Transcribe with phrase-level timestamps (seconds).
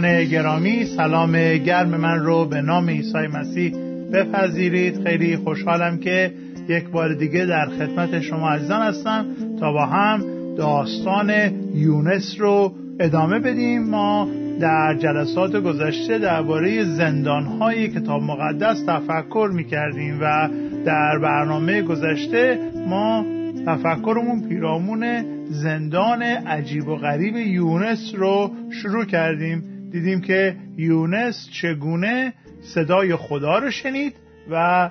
[0.00, 3.74] دوستان گرامی سلام گرم من رو به نام عیسی مسیح
[4.12, 5.04] بپذیرید.
[5.04, 6.32] خیلی خوشحالم که
[6.68, 9.26] یک بار دیگه در خدمت شما عزیزان هستم
[9.60, 10.24] تا با هم
[10.56, 11.30] داستان
[11.74, 13.82] یونس رو ادامه بدیم.
[13.82, 14.28] ما
[14.60, 20.48] در جلسات گذشته درباره زندانهای کتاب مقدس تفکر می کردیم و
[20.84, 23.24] در برنامه گذشته ما
[23.66, 28.50] تفکرمون پیرامون زندان عجیب و غریب یونس رو
[28.82, 29.69] شروع کردیم.
[29.90, 34.16] دیدیم که یونس چگونه صدای خدا رو شنید
[34.50, 34.90] و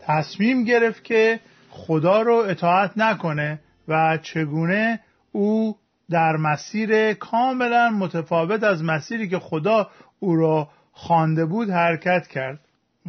[0.00, 1.40] تصمیم گرفت که
[1.70, 5.00] خدا رو اطاعت نکنه و چگونه
[5.32, 5.76] او
[6.10, 12.60] در مسیر کاملا متفاوت از مسیری که خدا او را خوانده بود حرکت کرد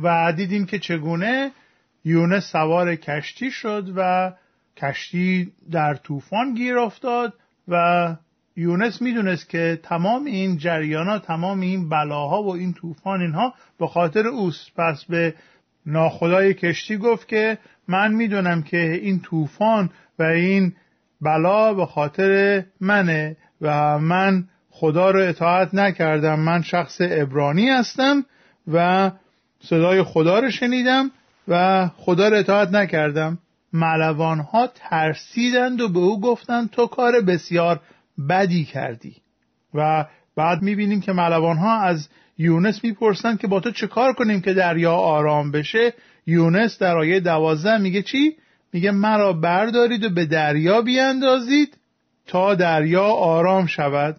[0.04, 1.52] و دیدیم که چگونه
[2.06, 4.32] یونس سوار کشتی شد و
[4.78, 7.34] کشتی در طوفان گیر افتاد
[7.68, 8.16] و
[8.56, 14.28] یونس می‌دونست که تمام این جریانات تمام این بلاها و این طوفان اینها به خاطر
[14.28, 14.72] اوست.
[14.78, 15.34] پس به
[15.86, 17.58] ناخدای کشتی گفت که
[17.88, 20.74] من می‌دونم که این طوفان و این
[21.22, 26.40] بلا به خاطر منه و من خدا رو اطاعت نکردم.
[26.40, 28.26] من شخص ابرانی هستم
[28.74, 29.12] و
[29.60, 31.12] صدای خدا رو شنیدم
[31.48, 33.40] و خدا رو اطاعت نکردم.
[33.74, 37.80] ملوان ها ترسیدند و به او گفتند تو کار بسیار
[38.30, 39.16] بدی کردی.
[39.74, 44.42] و بعد می‌بینیم که ملوان ها از یونس می‌پرسند که با تو چه کار کنیم
[44.42, 45.94] که دریا آرام بشه.
[46.28, 48.36] یونس در آیه دوازده میگه چی؟
[48.74, 51.78] میگه مرا بردارید و به دریا بیاندازید
[52.28, 54.16] تا دریا آرام شود.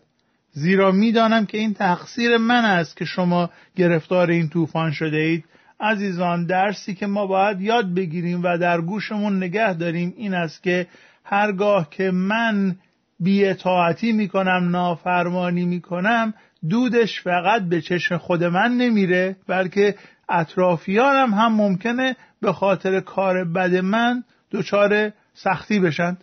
[0.53, 5.45] زیرا می‌دانم که این تقصیر من است که شما گرفتار این طوفان شده اید.
[5.81, 10.87] عزیزان درسی که ما باید یاد بگیریم و در گوشمون نگه داریم این است که
[11.25, 12.77] هرگاه که من
[13.23, 16.35] بیاطاعتی می‌کنم نافرمانی می‌کنم
[16.71, 19.95] دودش فقط به چشم خود من نمیره بلکه
[20.29, 26.17] اطرافیانم هم ممکنه به خاطر کار بد من دچار سختی بشن.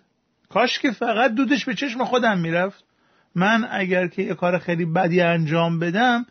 [0.49, 2.83] کاش که فقط دودش به چشم خودم می‌رفت.
[3.35, 6.25] من اگر که یه کار خیلی بدی انجام بدم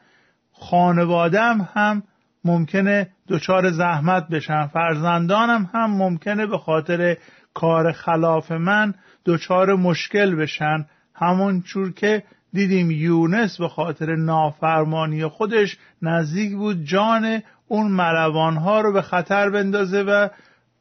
[0.52, 2.02] خانوادم هم
[2.44, 4.66] ممکنه دچار زحمت بشن.
[4.66, 7.16] فرزندانم هم ممکنه به خاطر
[7.54, 8.94] کار خلاف من
[9.24, 10.86] دچار مشکل بشن.
[11.14, 12.22] همون چور که
[12.52, 20.02] دیدیم یونس به خاطر نافرمانی خودش نزدیک بود جان اون ملوانها رو به خطر بندازه
[20.02, 20.28] و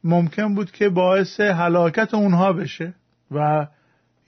[0.04, 2.94] ممکن بود که باعث هلاکت اونها بشه.
[3.30, 3.66] و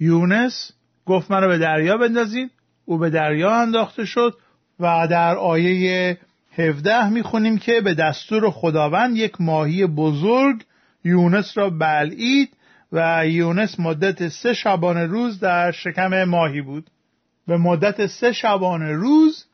[0.01, 0.73] یونس
[1.07, 2.51] گفت منو به دریا بندازین
[2.85, 4.37] او به دریا انداخته شد
[4.81, 6.19] و در آیه
[6.53, 10.65] 17 می‌خونیم که به دستور خداوند یک ماهی بزرگ
[11.05, 12.57] یونس را بلعید
[12.93, 16.91] و یونس مدت سه شبانه روز در شکم ماهی بود.
[17.47, 19.45] به مدت سه شبانه روز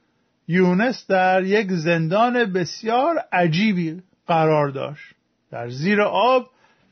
[0.48, 5.14] یونس در یک زندان بسیار عجیبی قرار داشت.
[5.50, 6.46] در زیر آب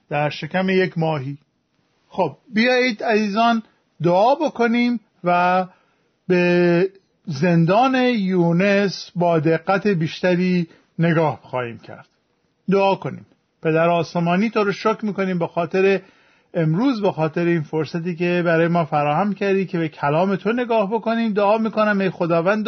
[0.08, 1.38] در شکم یک ماهی.
[2.08, 3.62] خب بیایید عزیزان
[4.02, 5.66] دعا بکنیم و
[6.28, 6.90] به
[7.26, 12.08] زندان یونس با دقت بیشتری نگاه خواهیم کرد.
[12.70, 13.26] دعا کنیم.
[13.64, 16.00] پدر آسمانی تو رو شکر می‌کنیم به خاطر
[16.54, 20.90] امروز به خاطر این فرصتی که برای ما فراهم کردی که به کلام تو نگاه
[20.90, 21.32] بکنیم.
[21.32, 22.66] دعا می‌کنم ای خداوند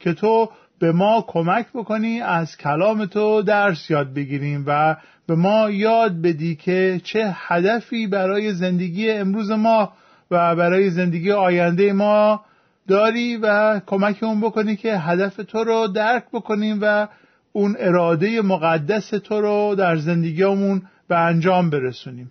[0.00, 5.70] که تو به ما کمک بکنی از کلام تو درس یاد بگیریم و به ما
[5.70, 9.92] یاد بدی که چه هدفی برای زندگی امروز ما
[10.30, 12.40] و برای زندگی آینده ما
[12.88, 17.08] داری و کمکمون بکنی که هدف تو رو درک بکنیم و
[17.52, 22.30] اون اراده مقدس تو رو در زندگیمون به انجام برسونیم.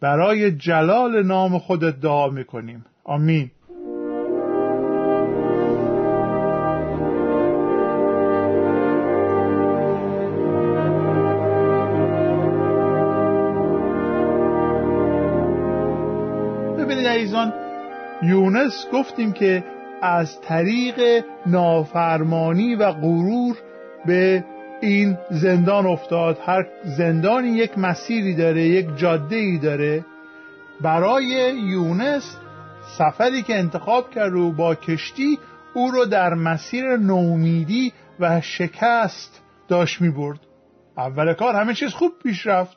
[0.00, 2.84] برای جلال نام خودت دعا می‌کنیم.
[3.04, 3.50] آمین.
[16.78, 17.52] ببینید عزیزان
[18.22, 19.64] یونس گفتیم که
[20.02, 23.56] از طریق نافرمانی و غرور
[24.06, 24.44] به
[24.84, 26.38] این زندان افتاد.
[26.46, 30.04] هر زندانی یک مسیری داره یک جاده ای داره.
[30.80, 32.36] برای یونس
[32.98, 35.38] سفری که انتخاب کرد و با کشتی
[35.74, 40.40] او رو در مسیر نومیدی و شکست داشت می برد
[40.96, 42.76] اول کار همه چیز خوب پیش رفت.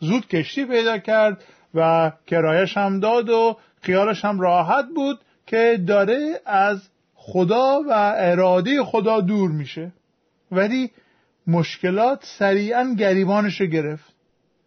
[0.00, 1.44] زود کشتی پیدا کرد
[1.74, 8.84] و کرایش هم داد و خیالش هم راحت بود که داره از خدا و اراده
[8.84, 9.92] خدا دور میشه.
[10.52, 10.90] ولی
[11.46, 14.14] مشکلات سریعا گریبانش رو گرفت.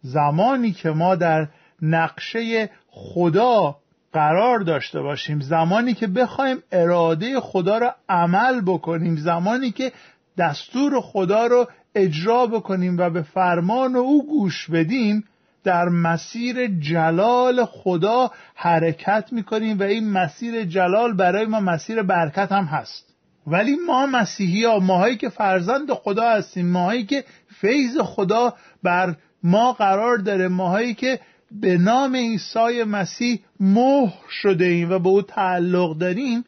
[0.02, 1.48] زمانی که ما در
[1.82, 3.76] نقشه خدا
[4.12, 9.92] قرار داشته باشیم زمانی که بخوایم اراده خدا رو عمل بکنیم زمانی که
[10.38, 15.24] دستور خدا رو اجرا بکنیم و به فرمان او گوش بدیم
[15.64, 22.64] در مسیر جلال خدا حرکت می‌کنیم و این مسیر جلال برای ما مسیر برکت هم
[22.64, 23.13] هست.
[23.46, 27.24] ولی ما مسیحی ها ماهایی که فرزند خدا هستیم ماهایی که
[27.60, 31.20] فیض خدا بر ما قرار داره ماهایی که
[31.50, 36.44] به نام عیسی مسیح مهر شده ایم و به او تعلق داریم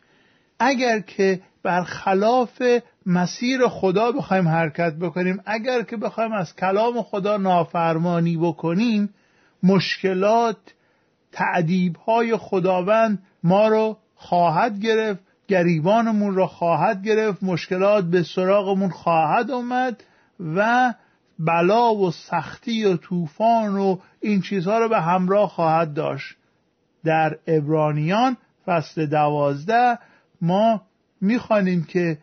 [0.58, 2.62] اگر که برخلاف
[3.06, 9.14] مسیر خدا بخوایم حرکت بکنیم اگر که بخوایم از کلام خدا نافرمانی بکنیم
[9.62, 10.56] مشکلات
[11.32, 19.50] تعدیب های خداوند ما رو خواهد گرفت گریبانمون رو خواهد گرفت مشکلات به سراغمون خواهد
[19.50, 20.04] آمد
[20.56, 20.94] و
[21.38, 26.36] بلا و سختی و طوفان و این چیزها رو به همراه خواهد داشت.
[27.04, 29.98] در ابرانیان فصل دوازده
[30.40, 30.82] ما
[31.20, 32.18] می‌خوانیم که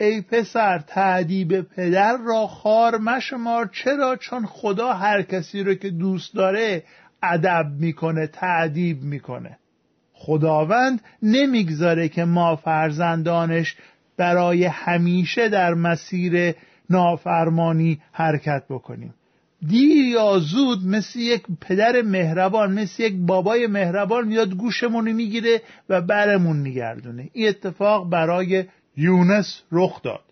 [0.00, 6.34] ای پسر تعدیب پدر را خار مشمار چرا چون خدا هر کسی رو که دوست
[6.34, 6.84] داره
[7.22, 9.58] ادب می‌کنه تعدیب می‌کنه؟
[10.24, 13.76] خداوند نمی‌گذاره که ما فرزندانش
[14.16, 16.54] برای همیشه در مسیر
[16.90, 19.14] نافرمانی حرکت بکنیم.
[19.66, 26.00] دیر یا زود مثل یک پدر مهربان مثل یک بابای مهربان میاد گوشمون می‌گیره و
[26.00, 27.30] برمون میگردونه.
[27.32, 28.64] این اتفاق برای
[28.96, 30.24] یونس رخ داد.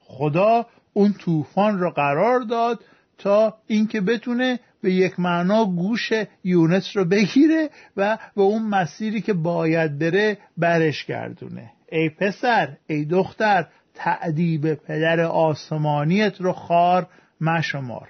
[0.00, 2.80] خدا اون طوفان را قرار داد
[3.18, 6.12] تا اینکه بتونه به یک معنا گوش
[6.44, 11.70] یونس رو بگیره و به اون مسیری که باید بره برش گردونه.
[11.92, 17.06] ای پسر ای دختر تعدیب پدر آسمانیت رو خار
[17.40, 18.08] مشمار.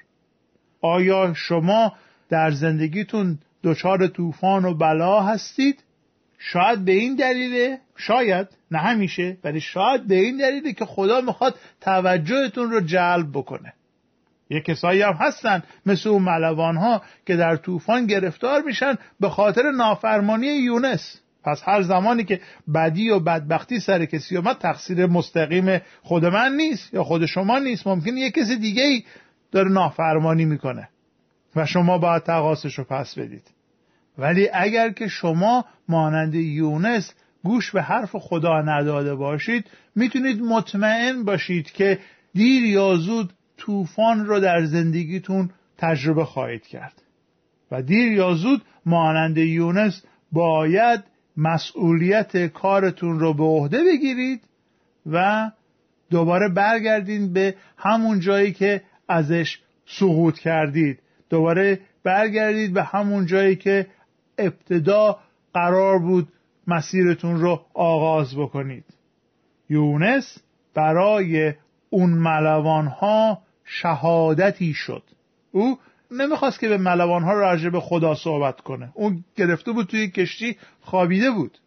[0.80, 1.92] آیا شما
[2.28, 5.84] در زندگیتون دچار طوفان و بلا هستید؟
[6.38, 11.58] شاید به این دلیله شاید نه همیشه ولی شاید به این دلیله که خدا می‌خواد
[11.80, 13.72] توجهتون رو جلب بکنه.
[14.50, 19.70] یه کسایی هم هستن مثل اون ملوان ها که در طوفان گرفتار میشن به خاطر
[19.70, 21.20] نافرمانی یونس.
[21.44, 22.40] پس هر زمانی که
[22.74, 27.86] بدی و بدبختی سر کسی اومد تقصیر مستقیم خود من نیست یا خود شما نیست.
[27.86, 29.04] ممکن یه کسی دیگه ای
[29.52, 30.88] داره نافرمانی می‌کنه
[31.56, 33.50] و شما باید تقاسش رو پس بدید.
[34.18, 37.14] ولی اگر که شما مانند یونس
[37.44, 41.98] گوش به حرف خدا نداده باشید می‌تونید مطمئن باشید که
[42.34, 47.02] دیر یا زود طوفان رو در زندگیتون تجربه خواهید کرد.
[47.70, 50.02] و دیر یا زود مانند یونس
[50.32, 51.04] باید
[51.36, 54.40] مسئولیت کارتون رو به عهده بگیرید
[55.06, 55.50] و
[56.10, 60.98] دوباره برگردین به همون جایی که ازش سقوط کردید.
[61.30, 63.86] دوباره برگردید به همون جایی که
[64.38, 65.18] ابتدا
[65.54, 66.28] قرار بود
[66.66, 68.84] مسیرتون رو آغاز بکنید.
[69.70, 70.38] یونس
[70.74, 71.54] برای
[71.90, 75.02] اون ملوان ها شهادتی شد.
[75.52, 75.78] او
[76.10, 78.92] نمی‌خواست که به ملوان ها راجع به خدا صحبت کنه.
[78.94, 81.58] اون گرفته بود توی کشتی خوابیده بود.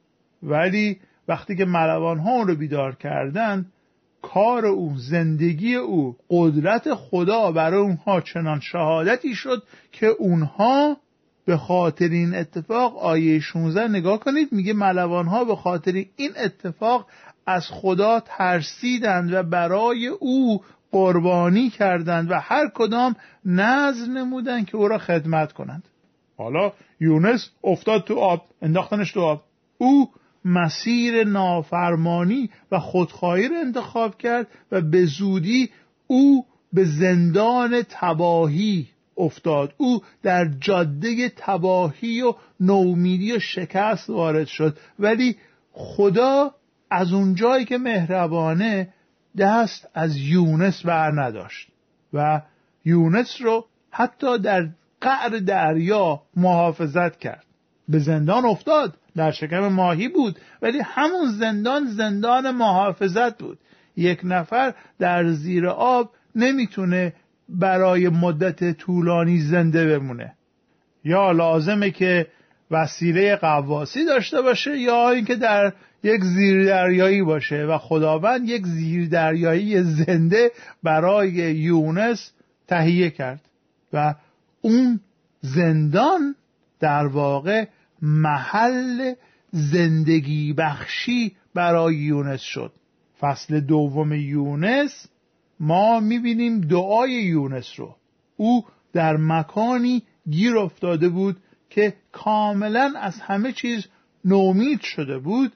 [0.44, 3.66] ولی وقتی که ملوان ها اون رو بیدار کردن
[4.22, 10.98] کار او زندگی او قدرت خدا برای اونها چنان شهادتی شد که اونها
[11.46, 17.08] به خاطر این اتفاق آیه 16 نگاه کنید میگه ملوان ها به خاطر این اتفاق
[17.46, 24.88] از خدا ترسیدند و برای او قربانی کردند و هر کدام نظر نمودند که او
[24.88, 25.84] را خدمت کنند.
[26.38, 29.44] حالا یونس افتاد تو آب انداختنش تو آب.
[29.78, 30.10] او
[30.46, 35.70] مسیر نافرمانی و خودخواهی را انتخاب کرد و به زودی
[36.08, 39.74] او به زندان تباهی افتاد.
[39.78, 44.78] او در جاده تباهی و نومیدی و شکست وارد شد.
[45.00, 45.36] ولی
[45.72, 46.56] خدا
[46.92, 48.94] از اونجایی که مهربانه
[49.38, 51.68] دست از یونس بر نداشت
[52.14, 52.42] و
[52.86, 54.70] یونس رو حتی در
[55.02, 57.46] قعر دریا محافظت کرد.
[57.90, 58.98] به زندان افتاد.
[59.16, 63.60] در شکم ماهی بود ولی همون زندان زندان محافظت بود.
[63.96, 67.14] یک نفر در زیر آب نمی‌تونه
[67.50, 70.34] برای مدت طولانی زنده بمونه.
[71.04, 72.28] یا لازمه که
[72.72, 75.74] وسیله قواسی داشته باشه یا اینکه در
[76.04, 80.52] یک زیردریایی باشه و خداوند یک زیردریایی زنده
[80.84, 82.32] برای یونس
[82.68, 83.42] تهیه کرد
[83.94, 84.16] و
[84.62, 85.00] اون
[85.42, 86.36] زندان
[86.80, 87.66] در واقع
[88.02, 89.14] محل
[89.52, 92.74] زندگی بخشی برای یونس شد.
[93.20, 95.08] فصل دوم یونس
[95.60, 97.96] ما می‌بینیم دعای یونس رو.
[98.38, 101.38] او در مکانی گیر افتاده بود
[101.70, 103.88] که کاملا از همه چیز
[104.26, 105.52] نومید شده بود.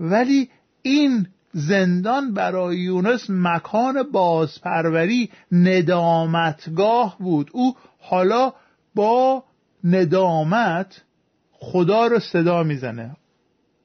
[0.00, 0.50] ولی
[0.82, 7.50] این زندان برای یونس مکان بازپروری ندامتگاه بود.
[7.52, 8.52] او حالا
[8.94, 9.44] با
[9.84, 11.02] ندامت
[11.52, 13.16] خدا رو صدا می‌زنه.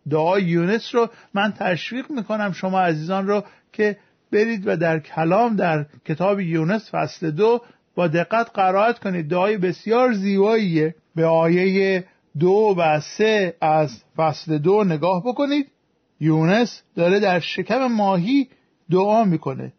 [0.10, 3.98] دعای یونس رو من تشویق می‌کنم شما عزیزان رو که
[4.32, 7.62] برید و در کلام در کتاب یونس فصل دو
[7.96, 9.30] با دقت قرائت کنید.
[9.30, 10.96] دعای بسیار زیباییه.
[11.16, 12.06] به آیه
[12.40, 15.72] دو و سه از فصل دو نگاه بکنید.
[16.20, 18.48] یونس داره در شکم ماهی
[18.92, 19.74] دعا می‌کنه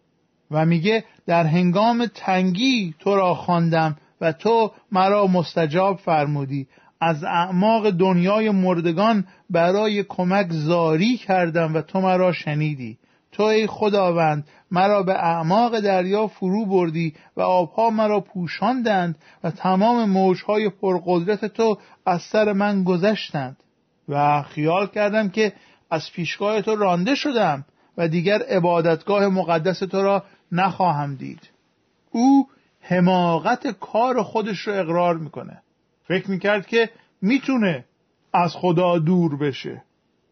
[0.50, 6.66] و میگه در هنگام تنگی تو را خواندم و تو مرا مستجاب فرمودی.
[7.00, 12.98] از اعماق دنیای مردگان برای کمک زاری کردم و تو مرا شنیدی.
[13.32, 20.10] تو ای خداوند مرا به اعماق دریا فرو بردی و آبها مرا پوشاندند و تمام
[20.10, 23.56] موجهای پرقدرت تو از سر من گذشتند.
[24.08, 25.52] و خیال کردم که
[25.90, 27.64] از پیشگاه تو رانده شدم
[27.96, 31.50] و دیگر عبادتگاه مقدس تو را نخواهم دید.
[32.10, 32.48] او
[32.80, 35.62] حماقت کار خودش رو اقرار می‌کنه.
[36.08, 36.90] فکر می‌کرد که
[37.22, 37.84] می‌تونه
[38.32, 39.82] از خدا دور بشه.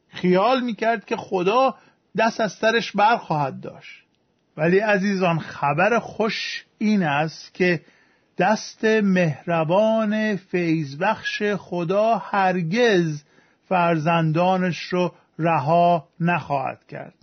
[0.08, 1.74] خیال می‌کرد که خدا
[2.16, 4.04] دست از سرش برخواهد داشت.
[4.56, 7.80] ولی عزیزان خبر خوش این است که
[8.38, 13.22] دست مهربان فیضبخش خدا هرگز
[13.68, 17.14] فرزندانش رو رها نخواهد کرد.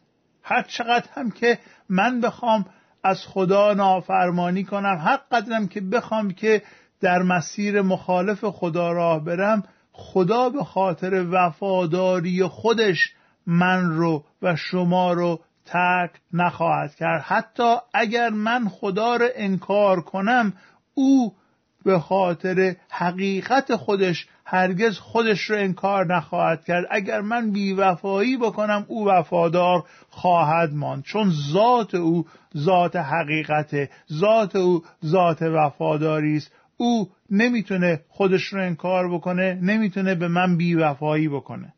[0.43, 2.65] هر چقدر هم که من بخوام
[3.03, 6.61] از خدا نافرمانی کنم هر قدرم که بخوام که
[7.01, 13.13] در مسیر مخالف خدا راه برم خدا به خاطر وفاداری خودش
[13.47, 17.21] من رو و شما رو ترک نخواهد کرد.
[17.21, 20.53] حتی اگر من خدا رو انکار کنم
[20.93, 21.35] او
[21.85, 26.85] به خاطر حقیقت خودش هرگز خودش رو انکار نخواهد کرد.
[26.89, 31.03] اگر من بیوفایی بکنم او وفادار خواهد ماند.
[31.03, 32.25] چون ذات او
[32.57, 36.51] ذات حقیقت ذات او ذات وفاداری است.
[36.77, 41.73] او نمی‌تونه خودش رو انکار بکنه نمی‌تونه به من بیوفایی بکنه.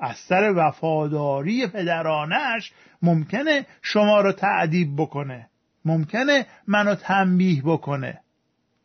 [0.00, 5.48] از سر وفاداری پدرانش ممکنه شما رو تعدیب بکنه.
[5.84, 8.20] ممکنه منو تنبیه بکنه.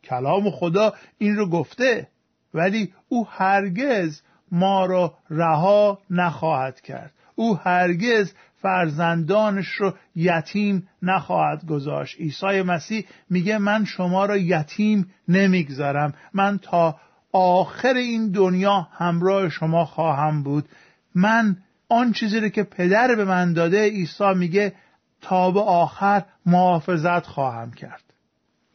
[0.04, 2.08] کلام خدا این رو گفته
[2.54, 7.12] ولی او هرگز ما را رها نخواهد کرد.
[7.34, 12.20] او هرگز فرزندانش رو یتیم نخواهد گذاشت.
[12.20, 16.14] عیسی مسیح میگه من شما را یتیم نمی‌گذارم.
[16.34, 16.96] من تا
[17.32, 20.68] آخر این دنیا همراه شما خواهم بود.
[21.14, 21.56] من
[21.88, 24.72] آن چیزی رو که پدر به من داده عیسی میگه
[25.20, 28.09] تا به آخر محافظت خواهم کرد.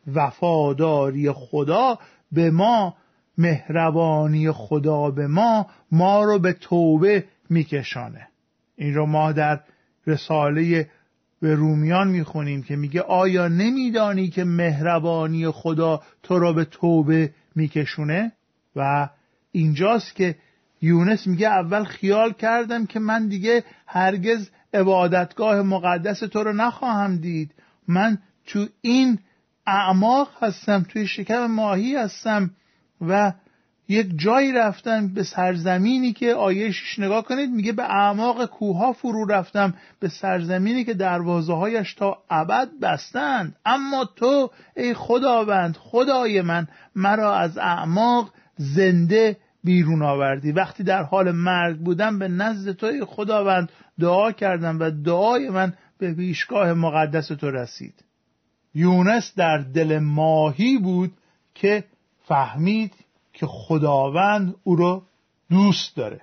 [0.07, 2.00] وفاداری خدا
[2.31, 2.95] به ما
[3.38, 8.27] مهربانی خدا به ما ما رو به توبه میکشانه.
[8.75, 9.59] این رو ما در
[10.07, 10.89] رساله
[11.41, 18.31] به رومیان می‌خونیم که میگه آیا نمیدانی که مهربانی خدا تو را به توبه میکشونه؟
[18.75, 19.09] و
[19.51, 20.35] اینجاست که
[20.81, 27.51] یونس میگه اول خیال کردم که من دیگه هرگز عبادتگاه مقدس تو رو نخواهم دید.
[27.88, 29.19] من تو این
[29.67, 32.51] اعماق هستم توی شکم ماهی هستم
[33.01, 33.34] و
[33.88, 39.74] یک جایی رفتم به سرزمینی که آیشش نگاه کنید میگه به اعماق کوها فرو رفتم
[40.00, 43.55] به سرزمینی که دروازه هایش تا ابد بستند.
[43.65, 50.51] اما تو ای خداوند خدای من مرا از اعماق زنده بیرون آوردی.
[50.51, 55.74] وقتی در حال مرگ بودم به نزد تو ای خداوند دعا کردم و دعای من
[55.98, 58.04] به پیشگاه مقدس تو رسید.
[58.75, 61.13] یونس در دل ماهی بود
[61.55, 61.84] که
[62.27, 62.94] فهمید
[63.34, 65.01] که خداوند او را
[65.50, 66.22] دوست داره.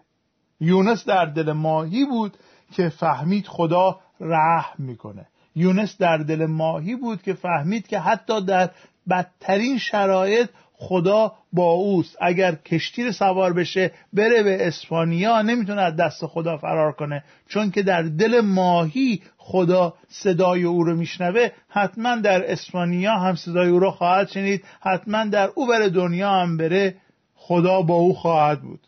[0.60, 2.36] یونس در دل ماهی بود
[2.72, 5.26] که فهمید خدا رحم می‌کنه.
[5.56, 8.70] یونس در دل ماهی بود که فهمید که حتی در
[9.10, 10.50] بدترین شرایط
[10.82, 12.16] خدا با اوست.
[12.20, 17.24] اگر کشتی سوار بشه بره به اسپانیا نمی‌تونه از دست خدا فرار کنه.
[17.48, 23.68] چون که در دل ماهی خدا صدای او رو میشنوه حتما در اسپانیا هم صدای
[23.68, 24.64] او رو خواهد شنید.
[24.80, 26.94] حتما در او بر دنیا هم بره
[27.34, 28.80] خدا با او خواهد بود.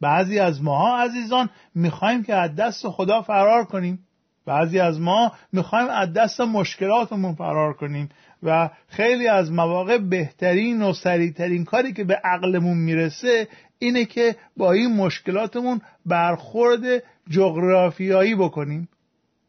[0.00, 3.98] بعضی از ماها عزیزان می‌خوایم که از دست خدا فرار کنیم.
[4.46, 8.08] بعضی از ما می‌خوایم از دست مشکلاتمون فرار کنیم.
[8.44, 13.48] و خیلی از مواقع بهترین و سریعترین کاری که به عقلمون می‌رسه
[13.78, 18.88] اینه که با این مشکلاتمون برخورد جغرافیایی بکنیم.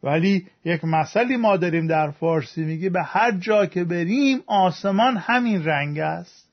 [0.03, 5.65] ولی یک مسئله ما داریم در فارسی میگه به هر جا که بریم آسمان همین
[5.65, 6.49] رنگ است.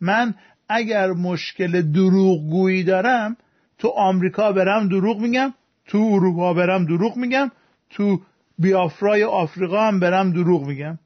[0.00, 0.34] من
[0.68, 3.36] اگر مشکل دروغگویی دارم
[3.78, 5.54] تو آمریکا برم دروغ میگم
[5.86, 7.50] تو اروپا برم دروغ میگم
[7.90, 8.20] تو
[8.58, 10.98] بیافرای آفریقا هم برم دروغ میگم.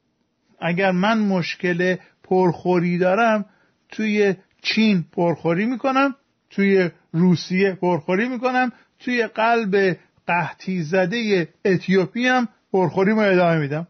[0.61, 3.45] اگر من مشکل پرخوری دارم
[3.89, 6.15] توی چین پرخوری می‌کنم
[6.49, 9.97] توی روسیه پرخوری می‌کنم توی قلب
[10.27, 13.87] قحطی زده اتیوپی هم پرخوری ما ادامه میدم.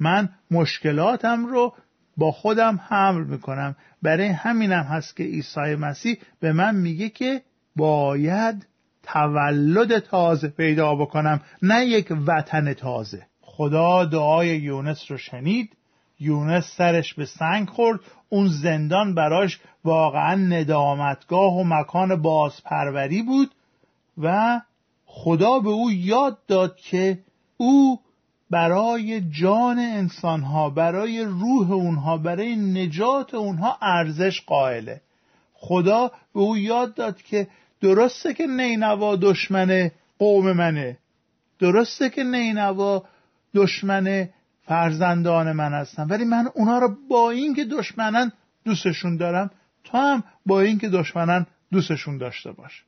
[0.00, 1.74] من مشکلاتم رو
[2.16, 3.76] با خودم حمل می‌کنم.
[4.02, 7.42] برای همینم هست که عیسی مسیح به من میگه که
[7.76, 8.66] باید
[9.02, 13.26] تولد تازه پیدا بکنم نه یک وطن تازه.
[13.40, 15.76] خدا دعای یونس رو شنید.
[16.20, 18.00] یونس سرش به سنگ خورد.
[18.28, 23.50] اون زندان براش واقعا ندامتگاه و مکان بازپروری بود
[24.18, 24.60] و
[25.06, 27.18] خدا به او یاد داد که
[27.56, 28.00] او
[28.50, 35.00] برای جان انسانها برای روح اونها برای نجات اونها ارزش قائله.
[35.54, 37.48] خدا به او یاد داد که
[37.80, 40.98] درسته که نینوا دشمن قوم منه.
[41.58, 43.02] درسته که نینوا
[43.54, 44.28] دشمن
[44.66, 46.06] فرزندان من هستن.
[46.06, 48.32] ولی من اونا رو با اینکه دشمنن
[48.64, 49.50] دوستشون دارم
[49.84, 52.84] تو هم با اینکه دشمنن دوستشون داشته باش.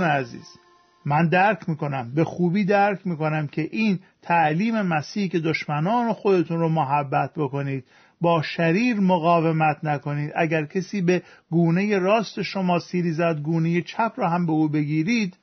[0.00, 0.48] دوستان عزیز
[1.04, 6.68] من درک می‌کنم به خوبی درک می‌کنم که این تعلیم مسیح که دشمنان خودتون رو
[6.68, 7.84] محبت بکنید
[8.20, 10.32] با شریر مقاومت نکنید.
[10.36, 15.36] اگر کسی به گونه راست شما سیری زد گونه چپ را هم به او بگیرید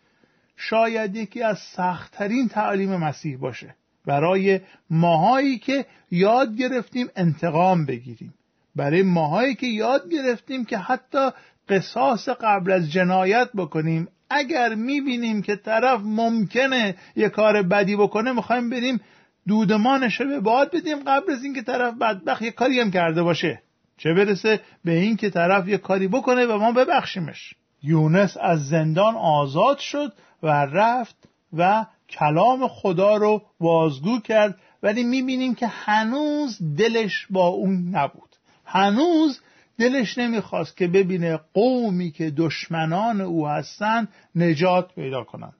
[0.55, 3.75] شاید یکی از سختترین تعلیم مسیح باشه.
[4.05, 8.33] برای ماهایی که یاد گرفتیم انتقام بگیریم.
[8.75, 11.29] برای ماهایی که یاد گرفتیم که حتی
[11.69, 18.69] قصاص قبل از جنایت بکنیم اگر می‌بینیم که طرف ممکنه یه کار بدی بکنه می‌خوایم
[18.69, 19.01] بریم
[19.47, 23.61] دودمانش به باد بدیم قبل از اینکه طرف بدبخت یه کاری هم کرده باشه.
[23.97, 27.53] چه برسه به این که طرف یه کاری بکنه و ما ببخشیمش.
[27.83, 30.13] یونس از زندان آزاد شد
[30.43, 31.15] و رفت
[31.57, 38.35] و کلام خدا رو بازگو کرد ولی می‌بینیم که هنوز دلش با اون نبود.
[38.65, 39.41] هنوز
[39.79, 45.55] دلش نمی‌خواست که ببینه قومی که دشمنان او هستند نجات پیدا کنند.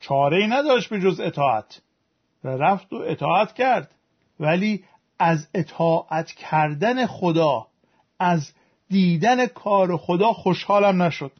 [0.00, 1.80] چاره ای نداشت به جز اطاعت.
[2.44, 3.94] و رفت و اطاعت کرد.
[4.40, 4.84] ولی
[5.18, 7.66] از اطاعت کردن خدا
[8.18, 8.52] از
[8.88, 11.32] دیدن کار خدا خوشحالم نشد.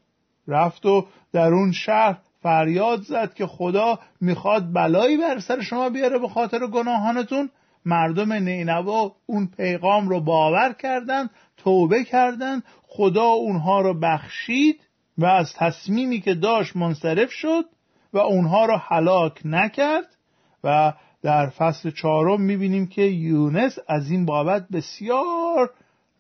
[0.49, 6.19] رفت و در اون شهر فریاد زد که خدا می‌خواد بلایی بر سر شما بیاره
[6.19, 7.51] به خاطر گناهانتون.
[7.85, 11.31] مردم نینوا اون پیغام رو باور کردند
[11.64, 14.81] توبه کردند خدا اونها رو بخشید
[15.18, 17.64] و از تصمیمی که داشت منصرف شد
[18.12, 20.16] و اونها رو هلاک نکرد
[20.64, 20.92] و
[21.23, 25.70] در فصل چهارم می‌بینیم که یونس از این بابت بسیار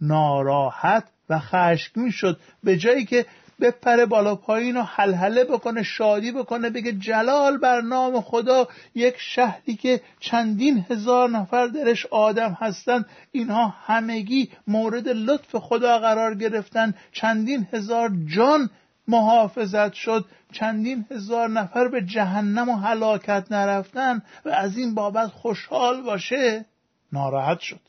[0.00, 2.40] ناراحت و خشمگین شد.
[2.64, 3.26] به جایی که
[3.60, 9.76] بپره بالا پایین و حلحله بکنه شادی بکنه بگه جلال بر نام خدا یک شهری
[9.76, 13.06] که چندین هزار نفر درش آدم هستند.
[13.32, 16.94] اینها همگی مورد لطف خدا قرار گرفتن.
[17.12, 18.70] چندین هزار جان
[19.08, 20.24] محافظت شد.
[20.52, 26.64] چندین هزار نفر به جهنم و هلاکت نرفتن و از این بابت خوشحال باشه.
[27.12, 27.80] ناراحت شد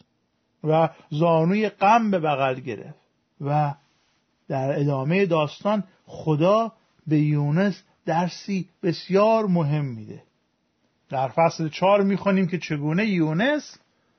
[0.64, 3.02] و زانوی غم به بغل گرفت
[3.42, 3.74] و
[4.52, 6.72] در ادامه داستان خدا
[7.08, 10.24] به یونس درسی بسیار مهم میده.
[11.10, 13.78] در فصل چهار می‌خوانیم که چگونه یونس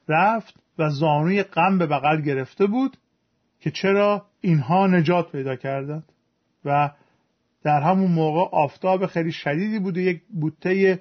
[0.08, 2.96] رفت و زانوی غم به بغل گرفته بود
[3.60, 6.04] که چرا اینها نجات پیدا کردند.
[6.64, 6.90] و
[7.64, 11.00] در همون موقع آفتاب خیلی شدیدی بود و یک بوته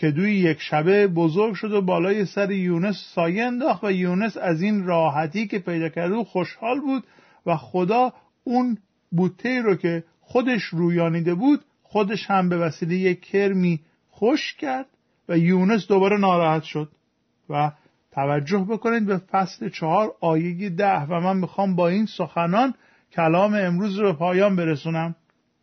[0.00, 4.84] کدوی یک شبه بزرگ شد و بالای سر یونس سایه انداخت و یونس از این
[4.84, 7.04] راحتی که پیدا کرده خوشحال بود
[7.46, 8.12] و خدا
[8.44, 8.78] اون
[9.10, 13.80] بوته رو که خودش رویانیده بود خودش هم به وسیله یک کرمی
[14.10, 14.86] خوش کرد
[15.28, 16.92] و یونس دوباره ناراحت شد
[17.50, 17.72] و
[18.12, 22.74] توجه بکنید به فصل چهار آیه ده و من می‌خوام با این سخنان
[23.12, 25.14] کلام امروز رو به پایان برسونم.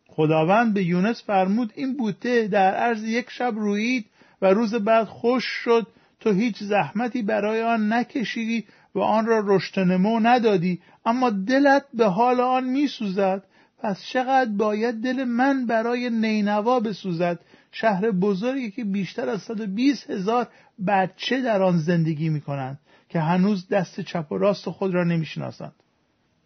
[0.08, 4.06] خداوند به یونس فرمود این بوته در عرض یک شب رویید
[4.42, 5.86] و روز بعد خوش شد
[6.20, 8.64] تو هیچ زحمتی برای آن نکشیدی
[8.94, 13.42] و آن را رشد نمو ندادی اما دلت به حال آن میسوزد.
[13.78, 17.38] پس چقدر باید دل من برای نینوا بسوزد؟
[17.72, 20.48] شهر بزرگی که بیشتر از 120 هزار
[20.86, 25.74] بچه در آن زندگی می کنند که هنوز دست چپ و راست خود را نمی‌شناسند.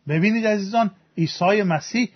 [0.09, 2.11] ببینید عزیزان عیسی مسیح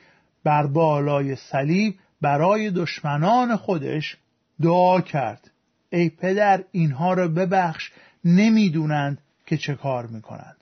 [0.44, 4.16] بر بالای صلیب برای دشمنان خودش
[4.62, 5.50] دعا کرد.
[5.90, 7.90] ای پدر اینها را ببخش.
[8.24, 10.56] نمی‌دونند که چه کار می‌کنند.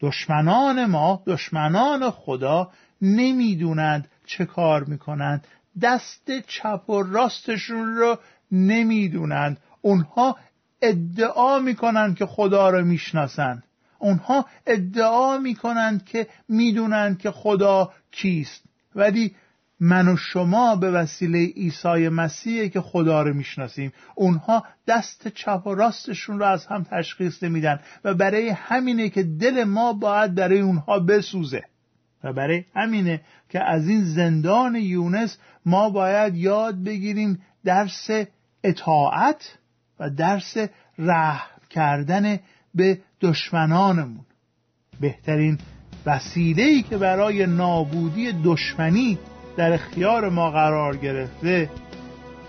[0.00, 2.70] دشمنان ما دشمنان خدا
[3.02, 5.46] نمی‌دونند چه کار می‌کنند.
[5.82, 8.18] دست چپ و راستشون رو
[8.52, 9.60] نمی‌دونند.
[9.80, 10.36] اونها
[10.82, 13.62] ادعا می‌کنند که خدا رو می‌شناسند.
[13.98, 18.64] اونها ادعا می‌کنند که می‌دونند که خدا کیست.
[18.94, 19.34] ولی
[19.80, 23.92] من و شما به وسیله عیسی مسیح که خدا رو می‌شناسیم.
[24.14, 29.64] اونها دست چپ و راستشون رو از هم تشخیص نمیدن و برای همینه که دل
[29.64, 31.62] ما باید برای اونها بسوزه.
[32.24, 38.10] و برای همینه که از این زندان یونس ما باید یاد بگیریم درس
[38.64, 39.58] اطاعت
[40.00, 40.56] و درس
[40.98, 42.38] رحم کردن
[42.74, 44.24] به دشمنانمون.
[45.00, 45.58] بهترین
[46.06, 49.18] وسیله ای که برای نابودی دشمنی
[49.56, 51.70] در اختیار ما قرار گرفته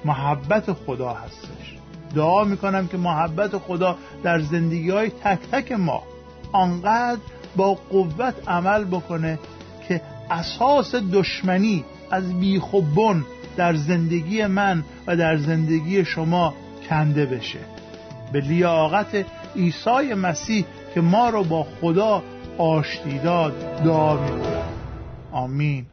[0.05, 1.77] محبت خدا هستش.
[2.15, 6.03] دعا می‌کنم که محبت خدا در زندگی های تک تک ما
[6.51, 7.19] آنقدر
[7.55, 9.39] با قوت عمل بکنه
[9.87, 13.25] که اساس دشمنی از بیخ و بن
[13.57, 16.53] در زندگی من و در زندگی شما
[16.89, 17.59] کنده بشه.
[18.31, 22.23] به لیاقت عیسی مسیح که ما رو با خدا
[22.57, 24.63] آشتی داد دعا می‌کنم
[25.31, 25.85] آمین.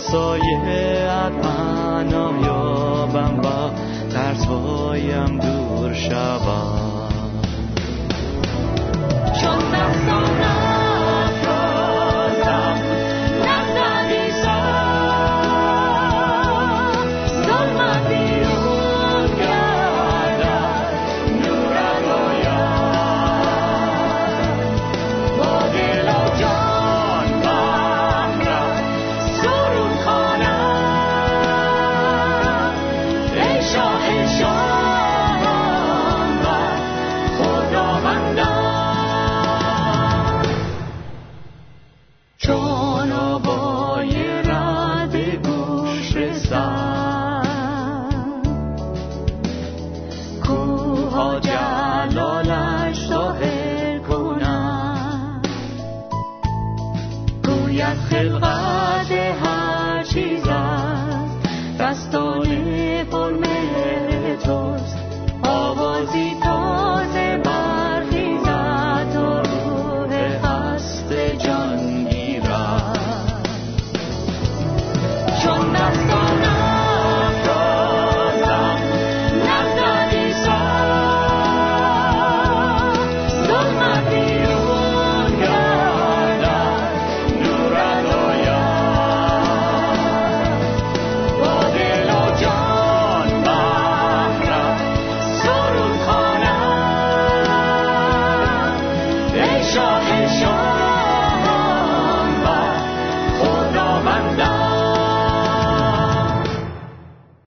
[0.00, 0.89] سایه
[61.80, 62.44] دستان
[63.10, 63.49] فرم توست آوازی